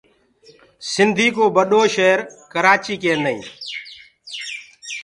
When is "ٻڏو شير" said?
1.55-2.17